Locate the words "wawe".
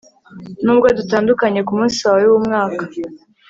2.07-2.23